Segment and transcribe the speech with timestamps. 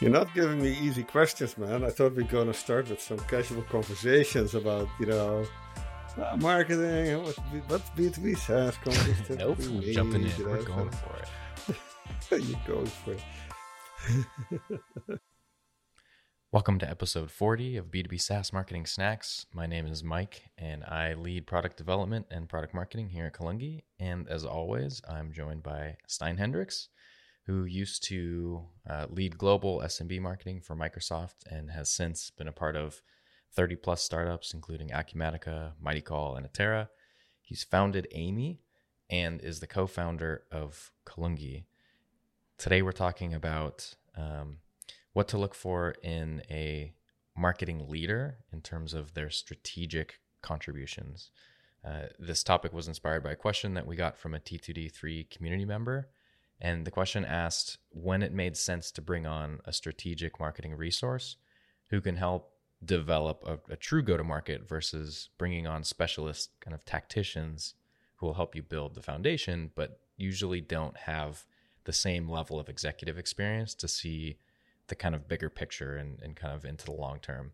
[0.00, 1.82] You're not giving me easy questions, man.
[1.82, 5.44] I thought we are going to start with some casual conversations about, you know,
[6.16, 7.34] uh, marketing, what,
[7.66, 9.28] what's B2B SaaS companies.
[9.38, 10.44] nope, we're jumping in.
[10.44, 11.28] We're going for it.
[12.44, 13.20] You're going for it.
[16.52, 19.46] Welcome to episode 40 of B2B SaaS Marketing Snacks.
[19.52, 23.80] My name is Mike, and I lead product development and product marketing here at Kalungi.
[23.98, 26.86] And as always, I'm joined by Stijn Hendrikse
[27.48, 32.52] who used to uh, lead global SMB marketing for Microsoft and has since been a
[32.52, 33.00] part of
[33.54, 36.88] 30 plus startups, including Acumatica, MightyCall, and Atera.
[37.40, 38.60] He's founded Amy
[39.08, 41.64] and is the co founder of Kalungi.
[42.58, 44.58] Today, we're talking about um,
[45.14, 46.92] what to look for in a
[47.34, 51.30] marketing leader in terms of their strategic contributions.
[51.82, 55.64] Uh, this topic was inspired by a question that we got from a T2D3 community
[55.64, 56.10] member
[56.60, 61.36] and the question asked when it made sense to bring on a strategic marketing resource
[61.90, 62.52] who can help
[62.84, 67.74] develop a, a true go to market versus bringing on specialist kind of tacticians
[68.16, 71.46] who will help you build the foundation, but usually don't have
[71.84, 74.38] the same level of executive experience to see
[74.88, 77.52] the kind of bigger picture and, and kind of into the long term.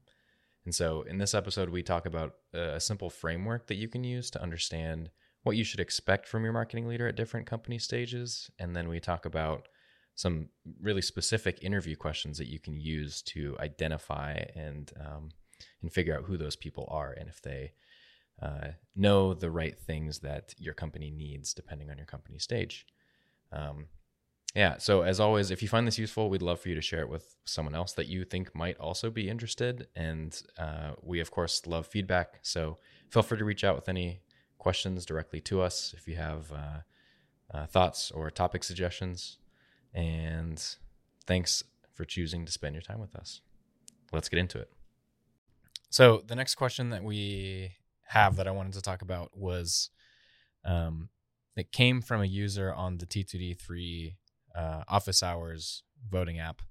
[0.64, 4.30] And so in this episode, we talk about a simple framework that you can use
[4.30, 5.10] to understand
[5.44, 8.50] what you should expect from your marketing leader at different company stages.
[8.58, 9.68] And then we talk about
[10.16, 10.48] some
[10.80, 15.30] really specific interview questions that you can use to identify and um,
[15.82, 17.72] and figure out who those people are and if they
[18.42, 22.86] uh, know the right things that your company needs depending on your company stage.
[23.52, 23.86] Um,
[24.54, 24.78] yeah.
[24.78, 27.08] So as always, if you find this useful, we'd love for you to share it
[27.08, 29.88] with someone else that you think might also be interested.
[29.96, 32.38] And uh, we of course love feedback.
[32.42, 32.78] So
[33.10, 34.20] feel free to reach out with any
[34.64, 36.78] questions directly to us if you have uh,
[37.52, 39.36] uh, thoughts or topic suggestions.
[39.92, 40.58] And
[41.26, 41.62] thanks
[41.92, 43.42] for choosing to spend your time with us.
[44.10, 44.70] Let's get into it.
[45.90, 47.72] So, the next question that we
[48.06, 49.90] have that I wanted to talk about was
[50.64, 51.10] um,
[51.56, 54.14] it came from a user on the T2D3
[54.56, 56.62] uh, office hours voting app.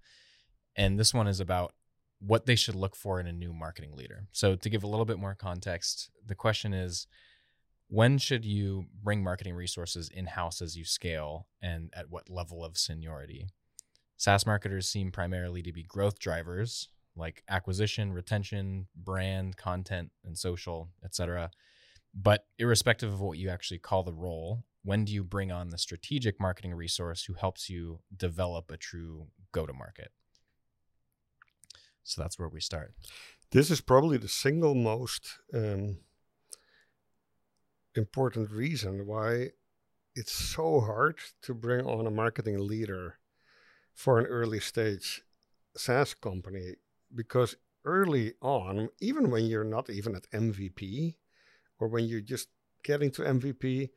[0.76, 1.76] And this one is about
[2.20, 4.26] what they should look for in a new marketing leader.
[4.32, 7.06] So, to give a little bit more context, the question is
[7.94, 12.66] when should you bring marketing resources in house as you scale and at what level
[12.66, 13.46] of seniority?
[14.18, 20.90] SaaS marketers seem primarily to be growth drivers like acquisition, retention, brand, content, and social,
[21.06, 21.52] etc.
[22.16, 25.78] But irrespective of what you actually call the role, when do you bring on the
[25.78, 30.10] strategic marketing resource who helps you develop a true go to market?
[32.02, 32.96] So that's where we start.
[33.52, 35.98] This is probably the single most um,
[37.96, 39.50] important reason why
[40.16, 43.18] it's so hard to bring on a marketing leader
[43.94, 45.22] for an early stage
[45.76, 46.76] SaaS company
[47.14, 47.56] because
[47.86, 51.16] early on, even when you're not even at MVP
[51.80, 52.50] or when you're just
[52.84, 53.90] getting to MVP,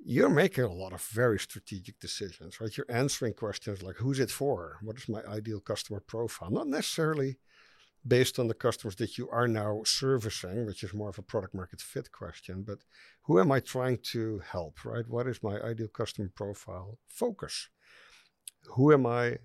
[0.00, 2.76] you're making a lot of very strategic decisions, right?
[2.76, 4.78] You're answering questions like who's it for?
[4.82, 6.50] What is my ideal customer profile?
[6.50, 7.38] Not necessarily
[8.06, 11.54] based on the customers that you are now servicing, which is more of a product
[11.54, 12.78] market fit question, but
[13.22, 15.06] who am I trying to help, right?
[15.08, 17.68] What is my ideal customer profile focus?
[18.74, 19.38] Who am I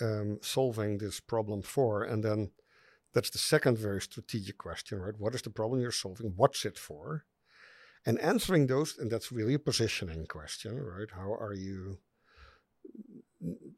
[0.00, 2.02] um, solving this problem for?
[2.02, 2.50] And then
[3.14, 5.18] that's the second very strategic question, right?
[5.18, 6.32] What is the problem you're solving?
[6.36, 7.24] What's it for?
[8.04, 11.08] And answering those, and that's really a positioning question, right?
[11.14, 11.98] How are you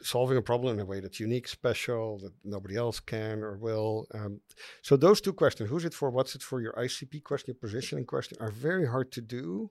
[0.03, 4.07] solving a problem in a way that's unique, special, that nobody else can or will.
[4.13, 4.41] Um,
[4.83, 8.05] so those two questions, who's it for, what's it for, your ICP question, your positioning
[8.05, 9.71] question, are very hard to do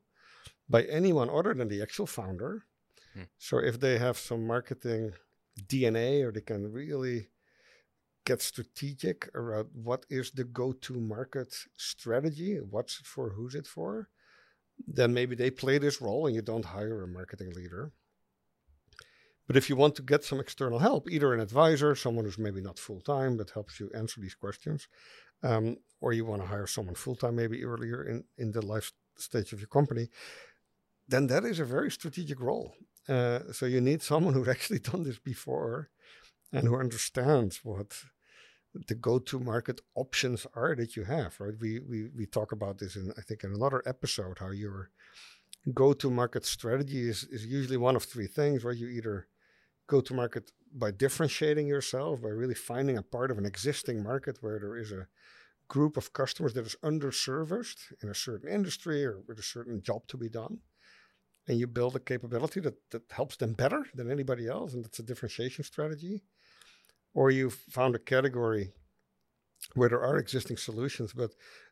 [0.70, 2.66] by anyone other than the actual founder.
[3.14, 3.24] Hmm.
[3.38, 5.14] So if they have some marketing
[5.68, 7.28] DNA or they can really
[8.26, 14.09] get strategic around what is the go-to market strategy, what's it for, who's it for,
[14.88, 17.92] then maybe they play this role and you don't hire a marketing leader.
[19.48, 22.62] But if you want to get some external help, either an advisor, someone who's maybe
[22.62, 24.88] not full time but helps you answer these questions,
[25.44, 28.94] um, or you want to hire someone full time maybe earlier in, in the life
[29.17, 30.09] stage of your company,
[31.08, 32.73] then that is a very strategic role.
[33.08, 35.90] Uh, so you need someone who's actually done this before
[36.52, 38.03] and who understands what
[38.88, 41.40] the go-to market options are that you have.
[41.40, 41.53] Right?
[41.59, 44.90] We we we talk about this in I think in another episode how your
[45.73, 48.64] go-to market strategy is is usually one of three things.
[48.64, 48.78] Right?
[48.78, 49.28] You either
[49.93, 50.45] go to market
[50.84, 54.91] by differentiating yourself, by really finding a part of an existing market where there is
[54.91, 55.07] a
[55.75, 60.01] group of customers that is underserviced in a certain industry or with a certain job
[60.07, 60.55] to be done.
[61.47, 64.69] And you build a capability that, that helps them better than anybody else.
[64.73, 66.16] And that's a differentiation strategy.
[67.13, 68.72] or you found a category
[69.75, 71.31] where there are existing solutions, but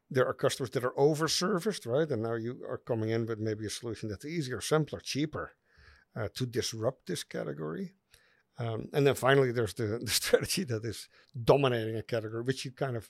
[0.09, 2.09] there are customers that are over-serviced, right?
[2.09, 5.53] And now you are coming in with maybe a solution that's easier, simpler, cheaper
[6.15, 7.93] uh, to disrupt this category.
[8.61, 11.07] Um, and then finally, there's the, the strategy that is
[11.43, 13.09] dominating a category, which you kind of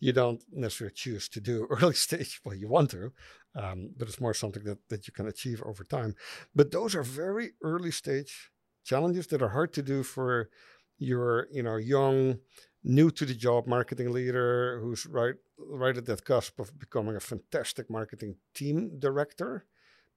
[0.00, 2.40] you don't necessarily choose to do early stage.
[2.44, 3.12] Well, you want to,
[3.54, 6.14] um, but it's more something that, that you can achieve over time.
[6.54, 8.50] But those are very early stage
[8.84, 10.50] challenges that are hard to do for
[10.98, 12.38] your, you know, young,
[12.82, 17.20] new to the job marketing leader who's right right at that cusp of becoming a
[17.20, 19.64] fantastic marketing team director,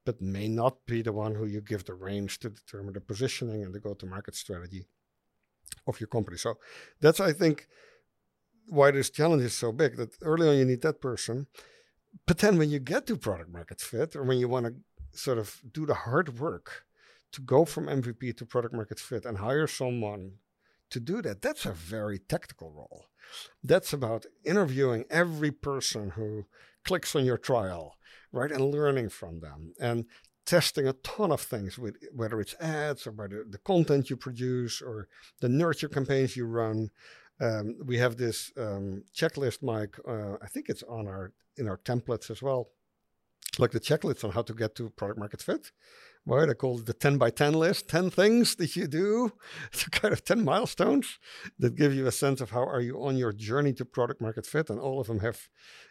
[0.06, 3.64] but may not be the one who you give the range to determine the positioning
[3.64, 4.88] and the go-to-market strategy
[5.88, 6.38] of your company.
[6.38, 6.56] So
[7.02, 7.68] that's I think
[8.68, 11.48] why this challenge is so big that early on you need that person.
[12.26, 15.38] But then when you get to product market fit or when you want to sort
[15.38, 16.86] of do the hard work
[17.32, 20.34] to go from MVP to product market fit and hire someone
[20.90, 23.08] to do that, that's a very tactical role.
[23.64, 26.46] That's about interviewing every person who
[26.86, 27.96] clicks on your trial,
[28.36, 28.52] right?
[28.52, 30.06] And learning from them and
[30.46, 34.82] testing a ton of things with whether it's ads or whether the content you produce
[34.82, 35.08] or
[35.42, 36.92] the nurture campaigns you run
[37.40, 39.98] um, we have this um, checklist, Mike.
[40.08, 42.70] Uh, I think it's on our in our templates as well,
[43.58, 45.72] like the checklist on how to get to product market fit
[46.26, 46.50] right?
[46.50, 49.32] I call it the 10 by 10 list 10 things that you do,
[49.74, 51.20] to kind of 10 milestones
[51.60, 54.46] that give you a sense of how are you on your journey to product market
[54.46, 54.70] fit.
[54.70, 55.40] And all of them have,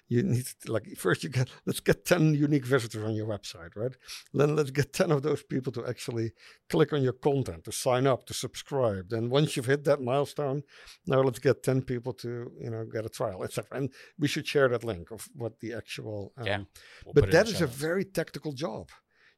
[0.09, 3.77] you need to, like, first you get, let's get 10 unique visitors on your website,
[3.77, 3.93] right?
[4.33, 6.33] Then let's get 10 of those people to actually
[6.69, 9.11] click on your content, to sign up, to subscribe.
[9.11, 10.63] Then once you've hit that milestone,
[11.07, 13.79] now let's get 10 people to, you know, get a trial, etc.
[13.79, 16.59] And we should share that link of what the actual, um, yeah.
[17.05, 18.91] We'll but that is a very tactical job.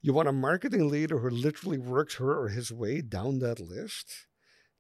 [0.06, 4.28] You want a marketing leader who literally works her or his way down that list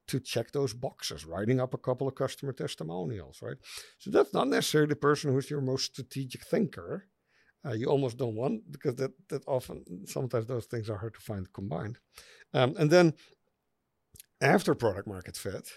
[0.06, 3.56] to check those boxes, writing up a couple of customer testimonials, right?
[3.98, 7.08] So that's not necessarily the person who's your most strategic thinker.
[7.66, 11.20] Uh, you almost don't want because that that often sometimes those things are hard to
[11.20, 11.98] find combined.
[12.54, 13.14] Um, and then
[14.40, 15.68] after product market fit,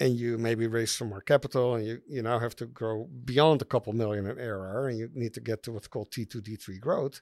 [0.00, 3.62] and you maybe raise some more capital, and you you now have to grow beyond
[3.62, 6.80] a couple million in ARR, and you need to get to what's called T2 D3
[6.80, 7.20] growth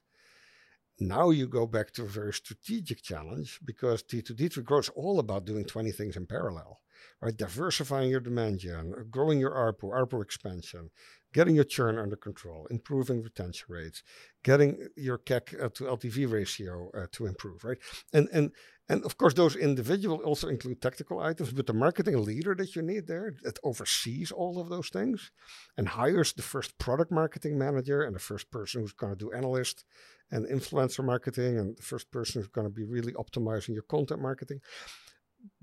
[1.00, 5.44] now you go back to a very strategic challenge because T2D3 growth is all about
[5.44, 6.80] doing 20 things in parallel,
[7.20, 7.36] right?
[7.36, 10.90] Diversifying your demand gen, growing your ARPU, ARPU expansion,
[11.32, 14.02] getting your churn under control, improving retention rates,
[14.44, 17.78] getting your CAC uh, to LTV ratio uh, to improve, right?
[18.12, 18.52] And and
[18.88, 22.82] and of course, those individual also include tactical items, but the marketing leader that you
[22.82, 25.32] need there that oversees all of those things
[25.76, 29.32] and hires the first product marketing manager and the first person who's going to do
[29.32, 29.84] analyst
[30.30, 34.20] and influencer marketing and the first person who's going to be really optimizing your content
[34.20, 34.60] marketing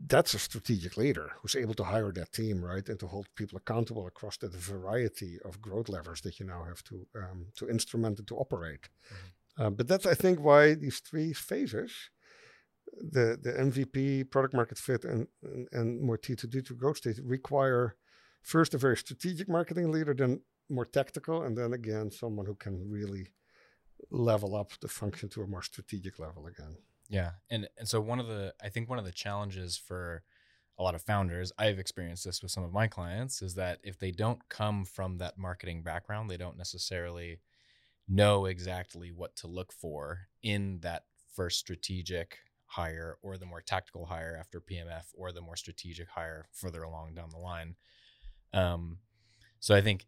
[0.07, 3.57] that's a strategic leader who's able to hire that team right and to hold people
[3.57, 8.19] accountable across the variety of growth levers that you now have to um, to instrument
[8.19, 9.63] and to operate mm-hmm.
[9.63, 11.91] uh, but that's i think why these three phases
[12.99, 17.95] the the mvp product market fit and and, and more t2d to growth stage require
[18.41, 22.89] first a very strategic marketing leader then more tactical and then again someone who can
[22.89, 23.27] really
[24.09, 26.75] level up the function to a more strategic level again.
[27.09, 27.31] Yeah.
[27.50, 30.24] And and so one of the I think one of the challenges for
[30.80, 34.00] a lot of founders, I've experienced this with some of my clients, is that if
[34.00, 37.39] they don't come from that marketing background, they don't necessarily
[38.08, 41.03] know exactly what to look for in that
[41.36, 46.48] first strategic hire or the more tactical hire after PMF or the more strategic hire
[46.53, 47.75] further along down the line.
[48.53, 49.00] Um,
[49.60, 50.05] so I think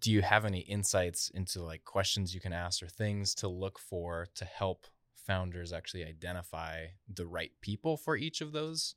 [0.00, 3.78] do you have any insights into like questions you can ask or things to look
[3.78, 8.94] for to help founders actually identify the right people for each of those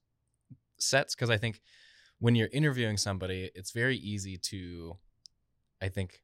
[0.80, 1.16] sets?
[1.16, 1.62] Because i think
[2.20, 4.98] when you're interviewing somebody it's very easy to
[5.82, 6.22] i think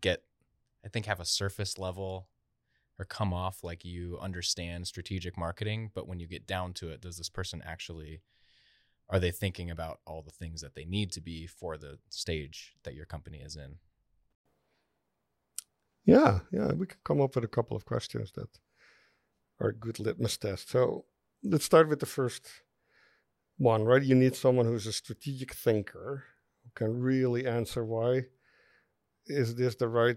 [0.00, 0.22] get
[0.84, 2.28] i think have a surface level
[2.98, 7.00] or come off like you understand strategic marketing but when you get down to it
[7.00, 8.20] does this person actually
[9.10, 12.74] are they thinking about all the things that they need to be for the stage
[12.84, 13.76] that your company is in?
[16.04, 18.48] Yeah, yeah, we could come up with a couple of questions that
[19.60, 20.70] are a good litmus test.
[20.70, 21.04] So
[21.42, 22.48] let's start with the first
[23.58, 24.02] one, right?
[24.02, 26.24] You need someone who's a strategic thinker
[26.64, 28.22] who can really answer why
[29.26, 30.16] is this the right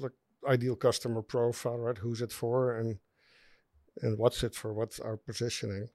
[0.00, 0.12] like
[0.46, 1.98] ideal customer profile, right?
[1.98, 2.98] Who's it for and
[4.02, 4.72] and what's it for?
[4.72, 5.88] What's our positioning?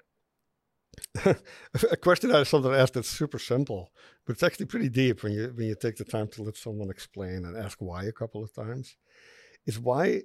[1.91, 3.91] a question I sometimes asked that's super simple,
[4.25, 6.89] but it's actually pretty deep when you when you take the time to let someone
[6.89, 8.95] explain and ask why a couple of times.
[9.65, 10.23] Is why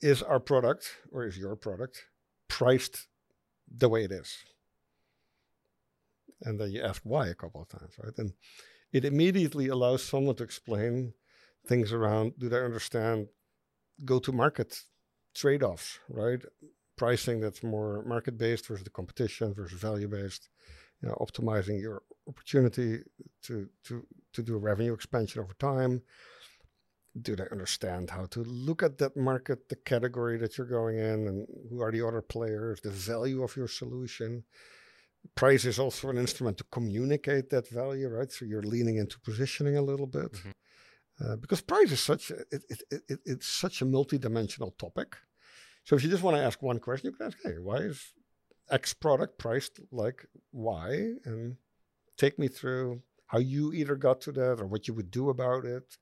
[0.00, 2.04] is our product or is your product
[2.48, 3.08] priced
[3.68, 4.36] the way it is?
[6.42, 8.16] and then you ask why a couple of times, right?
[8.18, 8.32] And
[8.92, 11.14] it immediately allows someone to explain
[11.66, 13.28] things around do they understand
[14.04, 14.82] go to market
[15.34, 16.42] trade offs, right?
[17.00, 20.50] Pricing that's more market based versus the competition versus value based,
[21.00, 22.90] you know, optimizing your opportunity
[23.46, 23.54] to,
[23.86, 23.94] to,
[24.34, 26.02] to do revenue expansion over time.
[27.26, 31.18] Do they understand how to look at that market, the category that you're going in,
[31.28, 34.44] and who are the other players, the value of your solution?
[35.34, 38.30] Price is also an instrument to communicate that value, right?
[38.30, 40.32] So you're leaning into positioning a little bit.
[40.32, 40.50] Mm-hmm.
[41.22, 45.16] Uh, because price is such a, it, it, it, it's such a multidimensional topic.
[45.90, 48.12] So if you just want to ask one question, you can ask, hey, why is
[48.70, 51.14] X product priced like Y?
[51.24, 51.56] And
[52.16, 55.64] take me through how you either got to that or what you would do about
[55.64, 55.98] it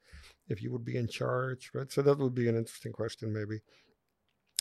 [0.47, 1.91] if you would be in charge, right?
[1.91, 3.63] So that would be an interesting question, maybe,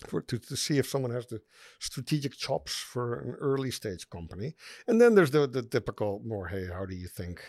[0.07, 1.41] for to, to see if someone has the
[1.79, 4.55] strategic chops for an early stage company.
[4.87, 7.43] And then there's the, the typical more, hey, how do you think?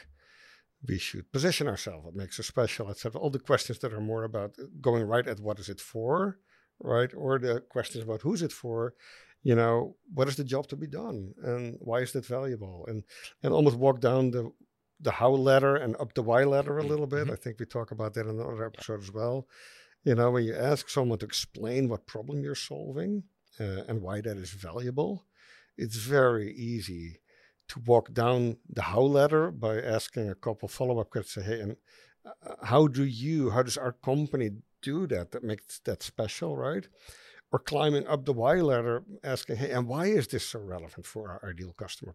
[0.87, 3.21] we should position ourselves, what makes us special, etc.
[3.21, 6.39] All the questions that are more about going right at what is it for,
[6.81, 7.11] right?
[7.15, 8.95] Or the questions about who's it for,
[9.43, 12.87] you know, what is the job to be done and why is that valuable?
[12.89, 13.05] And
[13.43, 14.51] and almost walk down the
[15.01, 17.25] the how ladder and up the why ladder a little bit.
[17.25, 17.33] Mm-hmm.
[17.33, 19.47] I think we talk about that in another episode as well.
[20.05, 23.25] You know, when you ask someone to explain what problem you're solving
[23.61, 25.27] uh, and why that is valuable,
[25.77, 27.21] it's very easy
[27.69, 31.47] to walk down the how ladder by asking a couple follow-up questions.
[31.47, 31.77] Hey, and
[32.25, 34.51] uh, how do you, how does our company
[34.83, 35.33] do that?
[35.33, 36.87] That makes that special, right?
[37.51, 41.31] Or climbing up the why ladder, asking, hey, and why is this so relevant for
[41.31, 42.15] our ideal customer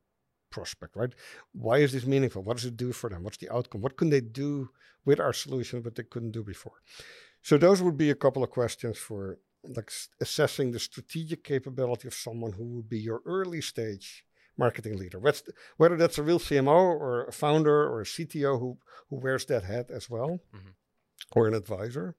[0.51, 1.13] prospect, right?
[1.53, 2.43] Why is this meaningful?
[2.43, 3.24] What does it do for them?
[3.24, 3.82] What's the outcome?
[3.82, 4.70] What can they do
[5.05, 6.82] with our solution that they couldn't do before?
[7.41, 9.91] So those would be a couple of questions for like
[10.22, 14.25] assessing the strategic capability of someone who would be your early stage
[14.58, 15.20] marketing leader.
[15.77, 18.77] whether that's a real CMO or a founder or a CTO who,
[19.10, 20.70] who wears that hat as well, mm-hmm.
[21.36, 22.15] or an advisor.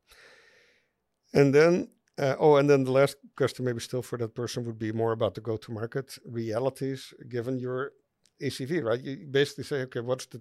[1.35, 4.79] And then, uh, oh, and then the last question, maybe still for that person, would
[4.79, 7.91] be more about the go to market realities given your
[8.41, 9.01] ACV, right?
[9.01, 10.41] You basically say, okay, what's the,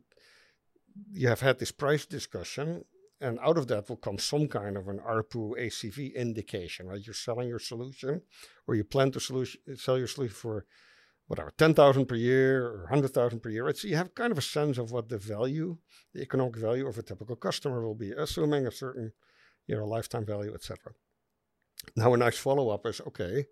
[1.11, 2.85] you have had this price discussion.
[3.19, 7.01] And out of that will come some kind of an ARPU ACV indication, right?
[7.03, 8.21] You're selling your solution,
[8.67, 10.65] or you plan to solution, sell your solution for
[11.27, 13.65] whatever, 10,000 per year or 100,000 per year.
[13.65, 13.77] Right?
[13.77, 15.77] So you have kind of a sense of what the value,
[16.13, 19.13] the economic value of a typical customer will be, assuming a certain,
[19.67, 20.93] you know, lifetime value, etc.
[21.95, 23.45] Now, a nice follow up is okay,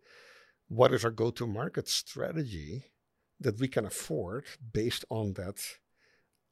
[0.68, 2.86] what is our go to market strategy
[3.40, 5.58] that we can afford based on that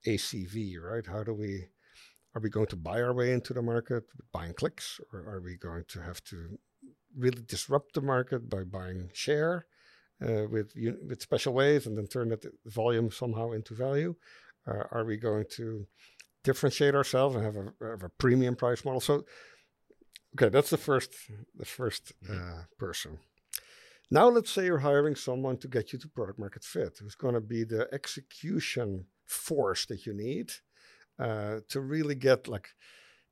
[0.08, 1.06] ACV, right?
[1.06, 1.68] How do we,
[2.36, 5.56] are we going to buy our way into the market buying clicks, or are we
[5.56, 6.60] going to have to
[7.18, 9.66] really disrupt the market by buying share?
[10.24, 10.74] uh, with
[11.08, 14.16] with special ways and then turn that volume somehow into value?
[14.68, 15.86] Uh, are we going to
[16.44, 19.00] differentiate ourselves and have a, have a premium price model?
[19.00, 19.24] So,
[20.36, 21.14] okay, that's the first
[21.56, 22.34] the 1st mm-hmm.
[22.34, 23.20] uh, person.
[24.12, 27.36] Now let's say you're hiring someone to get you to product market fit, who's going
[27.36, 30.52] to be the execution force that you need
[31.20, 32.70] uh, to really get like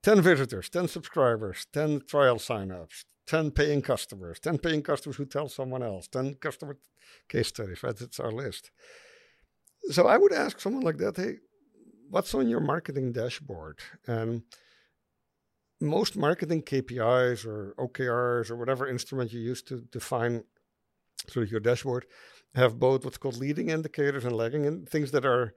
[0.04, 5.50] 10 visitors, 10 subscribers, 10 trial signups, 10 paying customers, 10 paying customers who tell
[5.50, 6.78] someone else, 10 customer
[7.28, 8.00] case studies, right?
[8.00, 8.72] It's our list.
[9.90, 11.38] So I would ask someone like that, hey,
[12.10, 13.80] what's on your marketing dashboard?
[14.06, 14.44] And
[15.80, 20.44] most marketing KPIs or OKRs or whatever instrument you use to define
[21.30, 22.06] sort of your dashboard
[22.56, 25.54] have both what's called leading indicators and lagging and things that are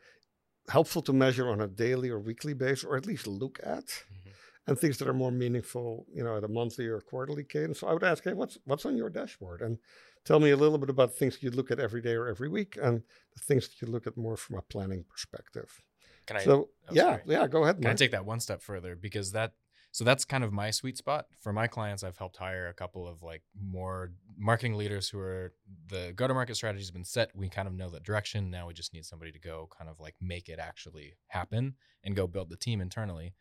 [0.69, 3.87] helpful to measure on a daily or weekly basis or at least look at.
[3.87, 4.31] Mm-hmm
[4.71, 7.81] and things that are more meaningful, you know, at a monthly or quarterly cadence.
[7.81, 9.63] So I would ask, hey, what's what's on your dashboard?
[9.63, 9.79] And
[10.25, 12.79] tell me a little bit about things you look at every day or every week,
[12.81, 13.03] and
[13.35, 15.83] the things that you look at more from a planning perspective.
[16.27, 16.45] Can I?
[16.45, 17.23] So oh, yeah, sorry.
[17.27, 17.77] yeah, go ahead.
[17.77, 17.95] Can Mark.
[17.95, 19.55] I take that one step further because that
[19.93, 22.05] so that's kind of my sweet spot for my clients.
[22.05, 25.53] I've helped hire a couple of like more marketing leaders who are
[25.89, 27.31] the go to market strategy has been set.
[27.35, 28.51] We kind of know the direction.
[28.51, 32.15] Now we just need somebody to go kind of like make it actually happen and
[32.15, 33.35] go build the team internally.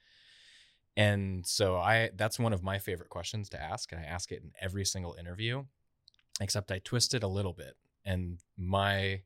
[0.98, 4.42] And so I that's one of my favorite questions to ask and I ask it
[4.42, 5.66] in every single interview
[6.42, 7.76] except I twist it a little bit.
[8.06, 9.22] And my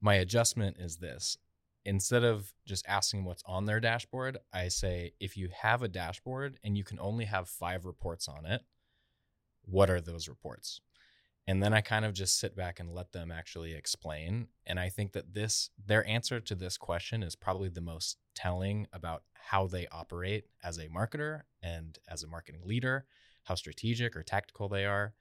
[0.00, 1.38] my adjustment is this.
[1.86, 6.58] Instead of just asking what's on their dashboard, I say if you have a dashboard
[6.62, 8.62] and you can only have 5 reports on it,
[9.62, 10.80] what are those reports?
[11.46, 14.88] and then i kind of just sit back and let them actually explain and i
[14.88, 19.66] think that this their answer to this question is probably the most telling about how
[19.66, 23.06] they operate as a marketer and as a marketing leader
[23.44, 25.14] how strategic or tactical they are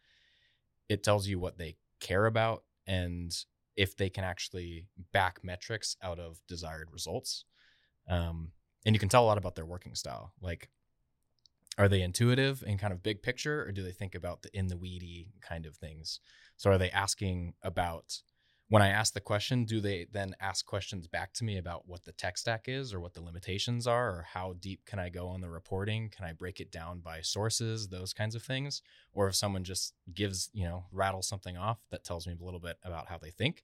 [0.90, 3.46] it tells you what they care about and
[3.76, 7.46] if they can actually back metrics out of desired results.
[8.10, 8.52] Um,
[8.86, 10.34] and you can tell a lot about their working style.
[10.42, 10.70] Like,
[11.78, 14.68] are they intuitive and kind of big picture, or do they think about the in
[14.68, 16.20] the weedy kind of things?
[16.56, 18.22] So, are they asking about
[18.68, 22.04] when I ask the question, do they then ask questions back to me about what
[22.04, 25.28] the tech stack is or what the limitations are or how deep can I go
[25.28, 26.10] on the reporting?
[26.10, 28.82] Can I break it down by sources, those kinds of things?
[29.14, 32.60] Or if someone just gives, you know, rattles something off that tells me a little
[32.60, 33.64] bit about how they think.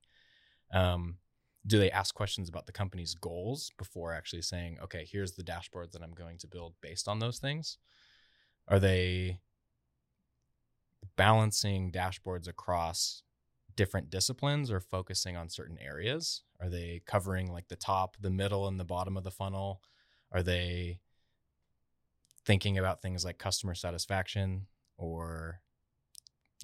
[0.72, 1.17] Um,
[1.65, 5.93] do they ask questions about the company's goals before actually saying, okay, here's the dashboard
[5.93, 7.79] that I'm going to build based on those things?
[8.67, 9.39] Are they
[11.15, 13.24] balancing dashboards across
[13.75, 16.44] different disciplines or focusing on certain areas?
[16.60, 19.82] Are they covering like the top, the middle, and the bottom of the funnel?
[20.32, 21.00] Are they
[22.46, 25.62] thinking about things like customer satisfaction or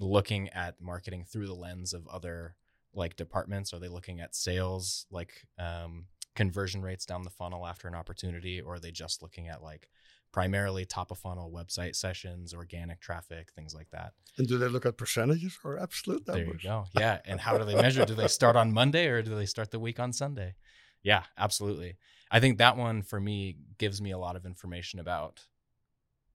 [0.00, 2.56] looking at marketing through the lens of other
[2.94, 3.72] like departments?
[3.72, 8.60] Are they looking at sales, like um, conversion rates down the funnel after an opportunity,
[8.60, 9.88] or are they just looking at like
[10.32, 14.12] primarily top of funnel website sessions, organic traffic, things like that.
[14.36, 16.46] And do they look at percentages or absolute numbers?
[16.46, 16.84] There you go.
[16.98, 17.18] Yeah.
[17.24, 18.04] And how do they measure?
[18.04, 20.54] do they start on Monday or do they start the week on Sunday?
[21.02, 21.96] Yeah, absolutely.
[22.30, 25.46] I think that one for me gives me a lot of information about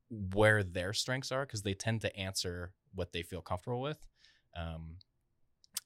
[0.09, 4.07] where their strengths are because they tend to answer what they feel comfortable with.
[4.55, 4.97] Um,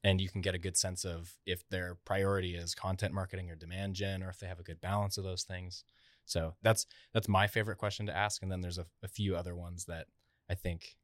[0.04, 3.56] and you can get a good sense of if their priority is content marketing or
[3.56, 5.84] demand gen or if they have a good balance of those things.
[6.28, 8.44] So that's that's my favorite question to ask.
[8.44, 10.08] And then there's a, a few other ones that
[10.50, 10.98] I think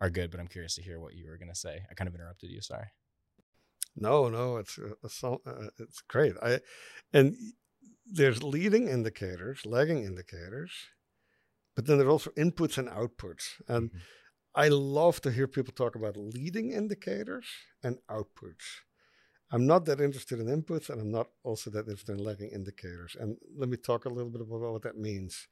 [0.00, 1.80] are good, but I'm curious to hear what you were going to say.
[1.90, 2.62] I kind of interrupted you.
[2.62, 2.86] Sorry.
[3.96, 6.34] No, no, it's uh, uh, it's great.
[6.42, 6.60] I
[7.12, 7.34] and
[8.06, 10.70] there's leading indicators, lagging indicators,
[11.74, 13.60] but then there's also inputs and outputs.
[13.66, 13.98] And mm-hmm.
[14.54, 17.46] I love to hear people talk about leading indicators
[17.82, 18.82] and outputs
[19.50, 23.16] I'm not that interested in inputs and I'm not also that interested in lagging indicators.
[23.18, 25.46] And let me talk a little bit about what that means.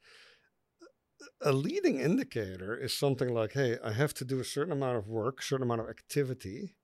[1.41, 5.07] A leading indicator is something like, hey, I have to do a certain amount of
[5.07, 6.75] work, certain amount of activity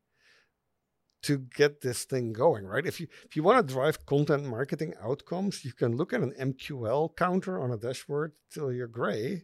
[1.24, 2.86] to get this thing going, right?
[2.86, 6.34] If you if you want to drive content marketing outcomes, you can look at an
[6.40, 9.44] MQL counter on a dashboard till you're gray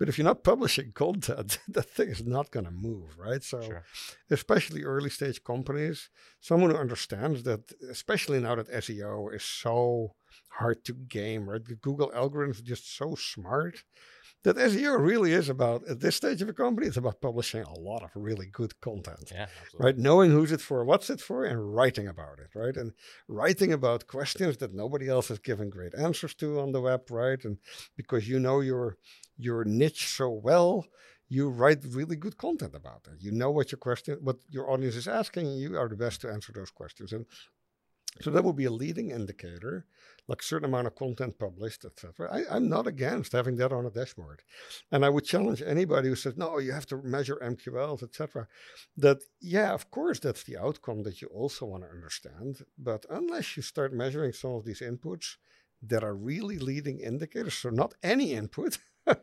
[0.00, 3.44] but if you're not publishing content, that thing is not going to move, right?
[3.44, 3.84] So, sure.
[4.30, 6.08] especially early stage companies,
[6.40, 10.14] someone who understands that, especially now that SEO is so
[10.52, 11.62] hard to game, right?
[11.62, 13.84] The Google algorithm is just so smart
[14.42, 17.78] that SEO really is about at this stage of a company, it's about publishing a
[17.78, 19.30] lot of really good content.
[19.32, 19.46] Yeah,
[19.78, 19.96] right.
[19.96, 22.76] Knowing who's it for, what's it for, and writing about it, right?
[22.76, 22.92] And
[23.28, 27.44] writing about questions that nobody else has given great answers to on the web, right?
[27.44, 27.58] And
[27.96, 28.96] because you know your
[29.36, 30.86] your niche so well,
[31.28, 33.22] you write really good content about it.
[33.22, 36.20] You know what your question, what your audience is asking, and you are the best
[36.22, 37.12] to answer those questions.
[37.12, 37.24] And
[38.20, 39.86] so that would be a leading indicator,
[40.26, 42.44] like certain amount of content published, etc.
[42.50, 44.42] I'm not against having that on a dashboard,
[44.90, 48.48] and I would challenge anybody who says no, you have to measure MQLs, etc.
[48.96, 53.56] That yeah, of course, that's the outcome that you also want to understand, but unless
[53.56, 55.36] you start measuring some of these inputs
[55.82, 58.78] that are really leading indicators, so not any input.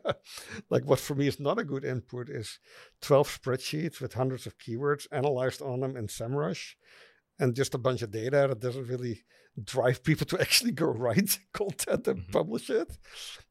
[0.70, 2.58] like what for me is not a good input is
[3.00, 6.74] 12 spreadsheets with hundreds of keywords analyzed on them in SEMrush
[7.38, 9.24] and just a bunch of data that doesn't really
[9.62, 12.32] drive people to actually go write content and mm-hmm.
[12.32, 12.96] publish it.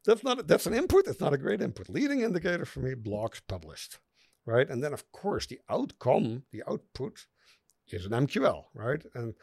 [0.06, 1.08] That's not a, that's an input.
[1.08, 1.90] It's not a great input.
[1.90, 4.00] Leading indicator for me, blogs published,
[4.46, 4.70] right?
[4.70, 7.26] And then of course the outcome, the output,
[7.90, 9.04] is an MQL, right?
[9.14, 9.34] And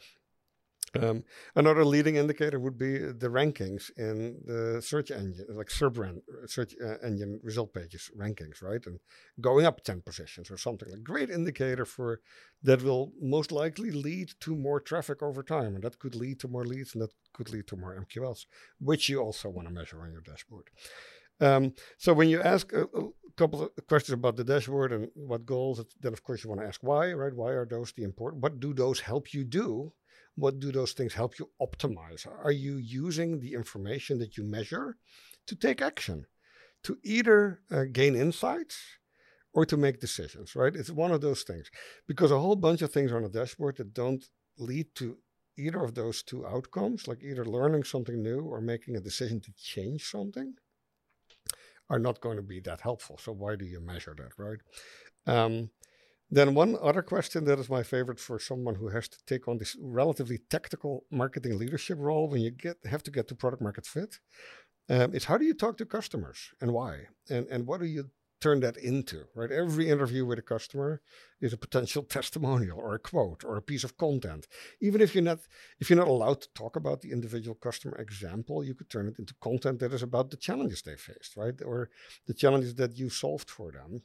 [1.01, 1.25] um,
[1.57, 6.97] another leading indicator would be the rankings in the search engine, like SERP search uh,
[7.03, 8.85] engine result pages rankings, right?
[8.87, 8.99] And
[9.41, 10.93] going up 10 positions or something.
[10.93, 12.21] A great indicator for
[12.63, 15.75] that will most likely lead to more traffic over time.
[15.75, 18.47] And that could lead to more leads and that could lead to more MQLs,
[18.81, 20.71] which you also want to measure on your dashboard.
[21.41, 25.45] Um, so when you ask a, a, couple of questions about the dashboard and what
[25.45, 27.35] goals, then of course you want to ask why, right?
[27.35, 28.43] Why are those the important?
[28.43, 29.93] What do those help you do?
[30.37, 32.27] What do those things help you optimize?
[32.27, 34.97] Are you using the information that you measure
[35.47, 36.27] to take action,
[36.85, 38.79] to either uh, gain insights
[39.53, 40.75] or to make decisions, right?
[40.75, 41.71] It's one of those things
[42.09, 44.25] because a whole bunch of things on a dashboard that don't
[44.59, 45.19] lead to
[45.57, 49.53] either of those two outcomes, like either learning something new or making a decision to
[49.57, 50.55] change something,
[51.89, 53.19] are not going to be that helpful.
[53.19, 54.59] So why do you measure that, right?
[55.27, 55.71] Um,
[56.31, 59.59] then one other question that is my favorite for someone who has to take on
[59.59, 63.87] this relatively tactical marketing leadership role when you get have to get to product market
[63.87, 64.19] fit
[64.89, 68.11] um, is how do you talk to customers and why and and what do you
[68.45, 69.51] turn that into, right?
[69.51, 71.01] Every interview with a customer
[71.41, 74.47] is a potential testimonial or a quote or a piece of content.
[74.83, 75.41] Even if you're not
[75.81, 79.19] if you're not allowed to talk about the individual customer example, you could turn it
[79.19, 81.59] into content that is about the challenges they faced, right?
[81.65, 81.89] Or
[82.27, 84.03] the challenges that you solved for them.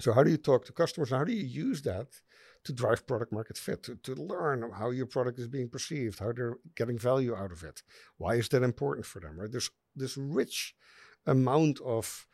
[0.00, 1.10] So how do you talk to customers?
[1.10, 2.08] How do you use that
[2.64, 6.32] to drive product market fit, to, to learn how your product is being perceived, how
[6.32, 7.82] they're getting value out of it?
[8.16, 9.50] Why is that important for them, right?
[9.50, 10.74] There's this rich
[11.26, 12.26] amount of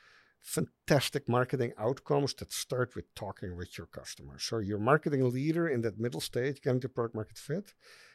[0.42, 4.44] fantastic marketing outcomes that start with talking with your customers.
[4.44, 7.72] So your marketing leader in that middle stage, getting to product market fit,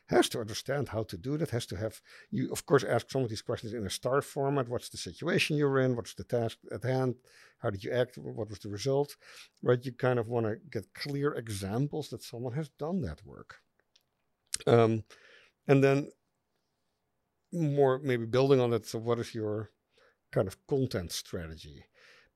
[0.10, 3.24] has to understand how to do that, has to have you of course ask some
[3.24, 4.70] of these questions in a star format.
[4.70, 5.96] What's the situation you're in?
[5.96, 7.16] What's the task at hand?
[7.60, 8.18] How did you act?
[8.18, 9.16] What was the result?
[9.62, 9.84] Right?
[9.84, 13.56] You kind of want to get clear examples that someone has done that work.
[14.66, 15.04] Um,
[15.68, 16.10] and then
[17.52, 18.86] more maybe building on it.
[18.86, 19.72] So what is your
[20.32, 21.86] kind of content strategy?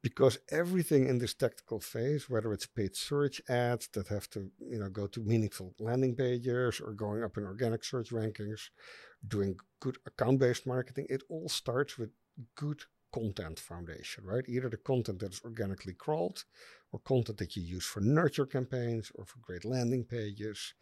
[0.04, 4.78] Because everything in this tactical phase, whether it's paid search ads that have to, you
[4.78, 8.70] know, go to meaningful landing pages or going up in organic search rankings,
[9.26, 12.10] doing good account-based marketing, it all starts with
[12.56, 12.82] good
[13.14, 14.44] content foundation, right?
[14.50, 16.44] Either the content that is organically crawled
[16.92, 20.74] or content that you use for nurture campaigns or for great landing pages,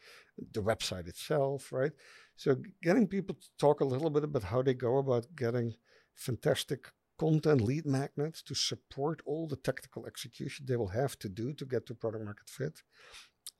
[0.53, 1.91] the website itself, right?
[2.37, 5.75] So getting people to talk a little bit about how they go about getting
[6.15, 6.87] fantastic
[7.23, 11.65] content lead magnets to support all the technical execution they will have to do to
[11.73, 12.75] get to product market fit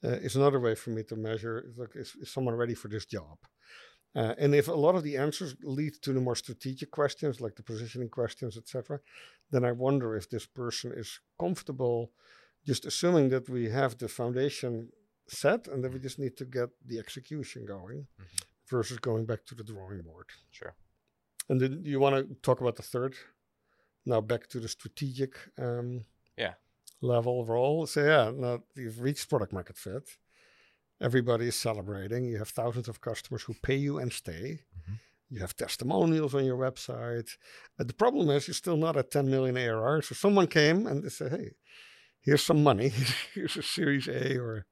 [0.04, 3.06] uh, is another way for me to measure like, is, is someone ready for this
[3.06, 3.38] job?
[4.16, 7.56] Uh, and if a lot of the answers lead to the more strategic questions like
[7.56, 9.00] the positioning questions etc
[9.52, 12.12] then i wonder if this person is comfortable
[12.66, 14.90] just assuming that we have the foundation
[15.28, 18.26] set and that we just need to get the execution going mm-hmm.
[18.70, 20.28] versus going back to the drawing board.
[20.52, 20.76] Sure.
[21.50, 23.16] And then you want to talk about the third
[24.06, 26.06] now back to the strategic um,
[26.38, 26.54] yeah
[27.02, 27.88] level role.
[27.88, 30.10] So yeah, now you've reached product market fit.
[31.02, 32.26] Everybody is celebrating.
[32.26, 34.62] You have thousands of customers who pay you and stay.
[34.80, 34.94] Mm-hmm.
[35.32, 37.30] You have testimonials on your website.
[37.80, 40.02] Uh, the problem is you're still not at 10 million ARR.
[40.04, 41.52] So someone came and they said, hey,
[42.22, 42.92] here's some money.
[43.34, 44.68] here's a Series A or,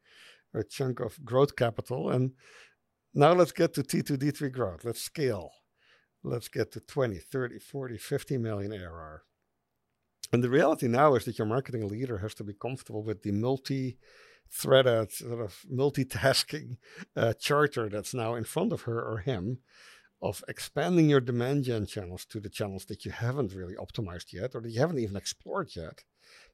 [0.54, 2.12] or a chunk of growth capital.
[2.12, 2.34] And
[3.14, 4.84] now let's get to T2, D3 growth.
[4.84, 5.52] Let's scale
[6.24, 9.24] let's get to 20, 30, 40, 50 million ARR.
[10.32, 13.32] And the reality now is that your marketing leader has to be comfortable with the
[13.32, 13.98] multi
[14.52, 16.78] threaded, sort of multitasking
[17.16, 19.60] uh, charter that's now in front of her or him
[20.22, 24.54] of expanding your demand gen channels to the channels that you haven't really optimized yet
[24.54, 26.04] or that you haven't even explored yet.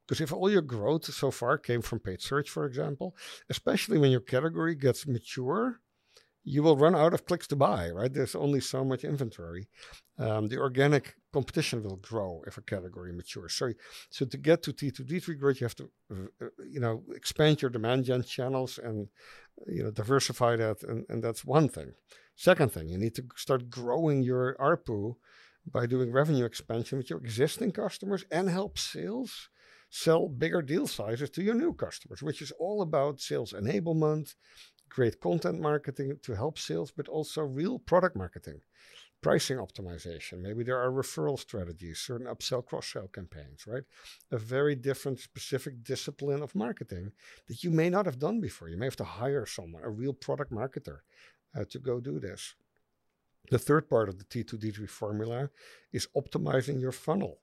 [0.07, 3.15] Because if all your growth so far came from paid search, for example,
[3.49, 5.81] especially when your category gets mature,
[6.47, 8.13] you will run out of clicks to buy, right?
[8.13, 9.67] There's only so much inventory.
[10.19, 13.55] Um, the organic competition will grow if a category matures.
[13.55, 13.73] So,
[14.11, 17.71] so to get to T2 D3 growth, you have to, uh, you know, expand your
[17.71, 19.07] demand gen channels and,
[19.67, 21.93] you know, diversify that, and, and that's one thing.
[22.35, 25.15] Second thing, you need to start growing your ARPU
[25.69, 29.49] by doing revenue expansion with your existing customers and help sales
[29.89, 34.35] sell bigger deal sizes to your new customers, which is all about sales enablement,
[34.89, 38.61] great content marketing to help sales, but also real product marketing,
[39.21, 40.41] pricing optimization.
[40.41, 43.83] Maybe there are referral strategies, certain upsell, cross sell campaigns, right?
[44.31, 47.11] A very different, specific discipline of marketing
[47.47, 48.69] that you may not have done before.
[48.69, 50.99] You may have to hire someone, a real product marketer,
[51.57, 52.55] uh, to go do this.
[53.51, 55.49] The third part of the T2D3 formula
[55.93, 57.39] is optimizing your funnel.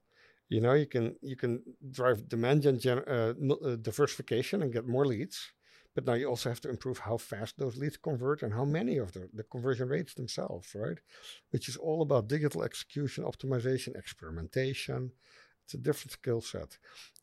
[0.49, 5.05] You know, you can you can drive demand gen uh, uh, diversification and get more
[5.05, 5.53] leads
[5.95, 8.97] but now you also have to improve how fast those leads convert and how many
[8.97, 10.97] of the, the conversion rates themselves, right?
[11.51, 15.11] Which is all about digital execution, optimization, experimentation.
[15.65, 16.77] It's a different skill set.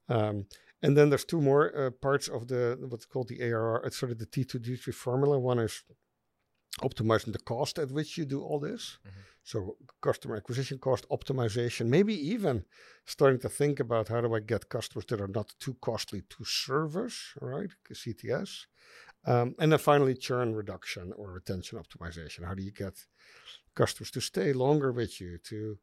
[0.09, 0.47] Um,
[0.83, 4.13] and then there's two more uh, parts of the what's called the ARR, it's sort
[4.13, 5.39] of the T2D3 formula.
[5.39, 5.83] One is
[6.79, 8.99] optimizing the cost at which you do all this.
[9.07, 9.21] Mm-hmm.
[9.43, 12.65] So customer acquisition cost optimization, maybe even
[13.07, 16.45] starting to think about how do I get customers that are not too costly to
[16.45, 17.71] service, right?
[17.93, 18.67] CTS.
[19.27, 22.47] Um, and then finally, churn reduction or retention optimization.
[22.47, 23.07] How do you get
[23.75, 25.79] customers to stay longer with you, to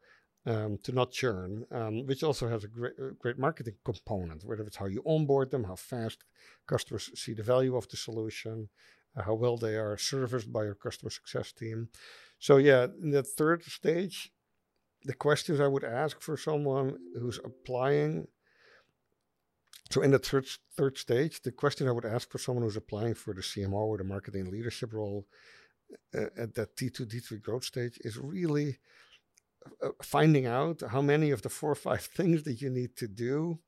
[0.47, 4.63] um, to not churn, um, which also has a great, uh, great marketing component, whether
[4.63, 6.23] it's how you onboard them, how fast
[6.67, 8.69] customers see the value of the solution,
[9.25, 11.89] how well they are serviced by your customer success team.
[12.39, 14.31] So yeah, in the third stage,
[15.03, 18.27] the questions I would ask for someone who's applying.
[19.89, 23.13] So in the third third stage, the question I would ask for someone who's applying
[23.13, 25.25] for the CMO or the marketing leadership role
[26.13, 28.79] uh, at that T2 D3 growth stage is really
[29.81, 33.07] uh, finding out how many of the four or five things that you need to
[33.07, 33.59] do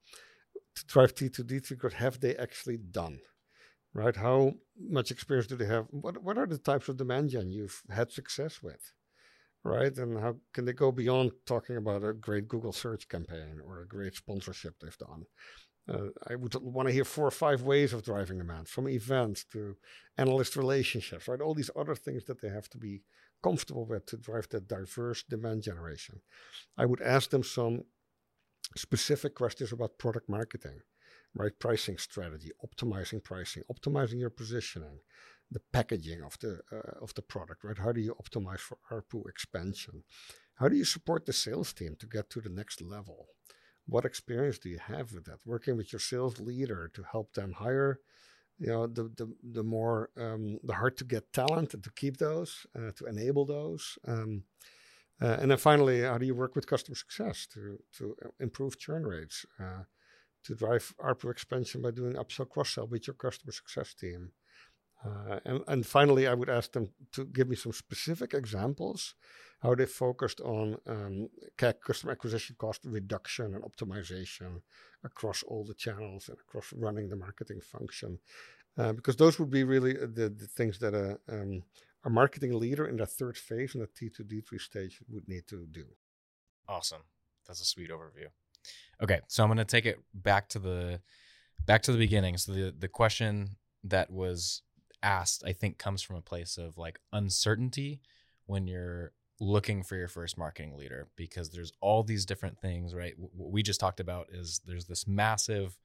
[0.76, 3.20] to drive T2D3 growth have they actually done?
[3.94, 4.16] Right?
[4.16, 5.88] How much experience do they have?
[5.90, 8.94] What what are the types of demand gen you've had success with?
[9.64, 9.96] Right?
[9.98, 13.88] And how can they go beyond talking about a great Google search campaign or a
[13.88, 15.26] great sponsorship they've done?
[15.92, 19.44] Uh, I would want to hear four or five ways of driving demand, from events
[19.46, 19.76] to
[20.18, 21.42] analyst relationships, right?
[21.42, 23.02] All these other things that they have to be
[23.42, 26.22] comfortable with to drive that diverse demand generation.
[26.78, 27.86] I would ask them some
[28.78, 30.82] specific questions about product marketing,
[31.36, 31.58] right?
[31.60, 35.00] Pricing strategy, optimizing pricing, optimizing your positioning,
[35.52, 37.78] the packaging of the uh, of the product, right?
[37.78, 40.04] How do you optimize for ARPU expansion?
[40.56, 43.28] How do you support the sales team to get to the next level?
[43.86, 45.40] What experience do you have with that?
[45.46, 48.00] Working with your sales leader to help them hire,
[48.60, 52.18] you know, the the the more um, the hard to get talent and to keep
[52.18, 53.98] those, uh, to enable those.
[54.06, 54.44] Um,
[55.22, 59.06] uh, and then finally, how do you work with customer success to to improve churn
[59.06, 59.84] rates, uh,
[60.44, 64.32] to drive ARPU expansion by doing upsell cross sell with your customer success team?
[65.06, 69.16] Uh, and, and finally, I would ask them to give me some specific examples
[69.62, 74.62] how they focused on um, CAC customer acquisition cost reduction and optimization
[75.04, 78.20] across all the channels and across running the marketing function.
[78.78, 81.64] Uh, because those would be really the, the things that a, um,
[82.06, 85.86] a marketing leader in that third phase in the T2D3 stage would need to do.
[86.68, 87.02] Awesome.
[87.46, 88.28] That's a sweet overview.
[89.02, 91.00] Okay, so I'm going to take it back to the
[91.66, 92.38] back to the beginning.
[92.38, 94.62] So the the question that was
[95.02, 98.02] asked, I think, comes from a place of like uncertainty
[98.46, 103.14] when you're looking for your first marketing leader because there's all these different things, right?
[103.18, 105.78] What we just talked about is there's this massive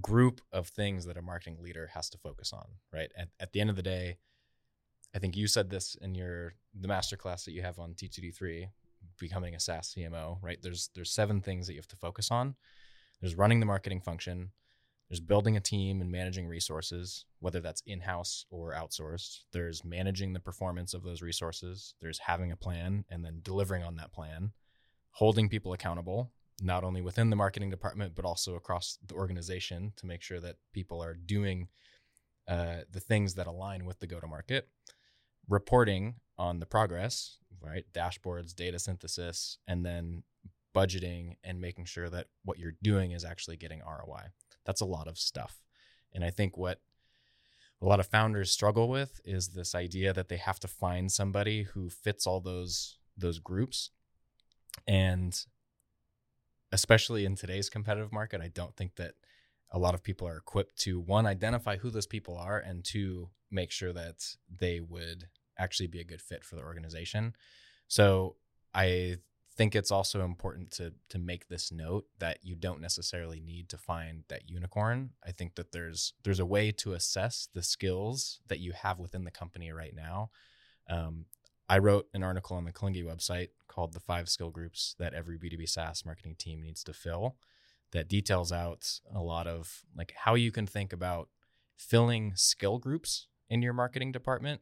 [0.00, 3.10] group of things that a marketing leader has to focus on, right?
[3.16, 4.18] At, at the end of the day,
[5.14, 8.68] I think you said this in your the masterclass that you have on T2D3,
[9.20, 10.58] becoming a SaaS CMO, right?
[10.60, 12.56] There's there's seven things that you have to focus on.
[13.20, 14.50] There's running the marketing function,
[15.10, 19.40] there's building a team and managing resources, whether that's in-house or outsourced.
[19.52, 21.94] There's managing the performance of those resources.
[22.00, 24.52] There's having a plan and then delivering on that plan.
[25.10, 26.30] Holding people accountable,
[26.62, 30.56] not only within the marketing department but also across the organization to make sure that
[30.72, 31.68] people are doing
[32.46, 34.68] uh, the things that align with the go-to-market
[35.48, 37.84] reporting on the progress, right?
[37.92, 40.22] Dashboards, data synthesis, and then
[40.74, 44.28] budgeting and making sure that what you're doing is actually getting ROI.
[44.64, 45.62] That's a lot of stuff.
[46.12, 46.80] And I think what
[47.82, 51.62] a lot of founders struggle with is this idea that they have to find somebody
[51.62, 53.90] who fits all those those groups.
[54.86, 55.38] And
[56.72, 59.14] especially in today's competitive market, I don't think that
[59.70, 63.30] a lot of people are equipped to one identify who those people are and two
[63.50, 65.28] make sure that they would
[65.60, 67.34] actually be a good fit for the organization.
[67.86, 68.36] So
[68.74, 69.16] I
[69.56, 73.76] think it's also important to to make this note that you don't necessarily need to
[73.76, 75.10] find that unicorn.
[75.26, 79.24] I think that there's there's a way to assess the skills that you have within
[79.24, 80.30] the company right now.
[80.88, 81.26] Um,
[81.68, 85.38] I wrote an article on the Kalungi website called "The Five Skill Groups That Every
[85.38, 87.36] B2B SaaS Marketing Team Needs to Fill,"
[87.92, 91.28] that details out a lot of like how you can think about
[91.76, 94.60] filling skill groups in your marketing department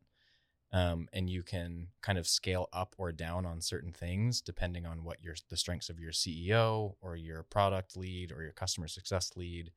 [0.72, 5.02] um, and you can kind of scale up or down on certain things depending on
[5.02, 9.32] what your the strengths of your CEO or your product lead or your customer success
[9.36, 9.72] lead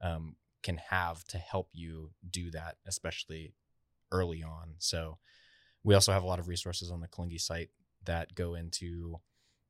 [0.00, 3.54] um, can have to help you do that, especially
[4.12, 4.74] early on.
[4.78, 5.18] So
[5.84, 7.70] we also have a lot of resources on the Kalungi site
[8.04, 9.20] that go into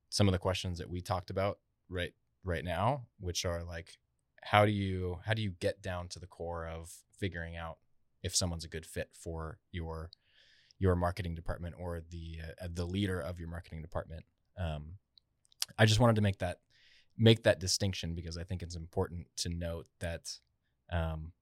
[0.08, 1.58] some of the questions that we talked about
[1.88, 2.12] right
[2.44, 3.98] right now, which are like
[4.42, 7.78] how do you how do you get down to the core of figuring out
[8.22, 10.10] if someone's a good fit for your
[10.78, 14.24] your marketing department or the uh, the leader of your marketing department.
[14.58, 14.94] Um,
[15.78, 16.58] I just wanted to make that
[17.16, 20.30] make that distinction because I think it's important to note that
[20.92, 21.32] um,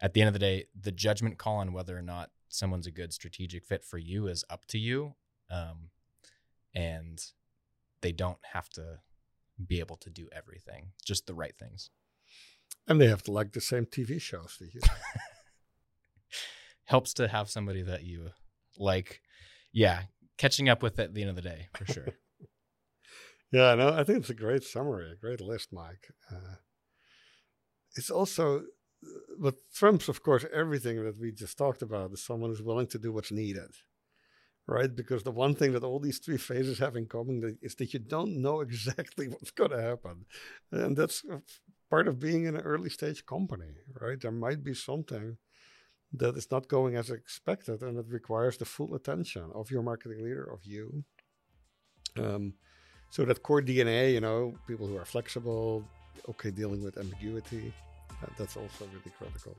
[0.00, 2.92] at the end of the day, the judgment call on whether or not someone's a
[2.92, 5.14] good strategic fit for you is up to you,
[5.50, 5.90] um,
[6.74, 7.22] and
[8.00, 8.98] they don't have to
[9.64, 11.90] be able to do everything, just the right things.
[12.86, 14.80] And they have to like the same TV shows that you.
[16.86, 18.30] Helps to have somebody that you
[18.78, 19.20] like
[19.72, 20.02] yeah
[20.38, 22.08] catching up with it at the end of the day for sure.
[23.52, 26.08] Yeah no i think it's a great summary a great list mike.
[26.28, 26.56] Uh,
[27.94, 28.64] it's also
[29.38, 32.98] what trumps of course everything that we just talked about is someone who's willing to
[32.98, 33.70] do what's needed
[34.66, 34.94] right?
[34.94, 38.00] Because the one thing that all these three phases have in common is that you
[38.00, 40.24] don't know exactly what's going to happen.
[40.72, 41.24] And that's
[41.90, 44.20] part of being in an early stage company right?
[44.20, 45.36] There might be something
[46.16, 50.22] that is not going as expected and it requires the full attention of your marketing
[50.24, 51.04] leader of you
[52.18, 52.54] um,
[53.10, 55.84] so that core dna you know people who are flexible
[56.28, 57.72] okay dealing with ambiguity.
[58.10, 59.56] Uh, that's also really critical.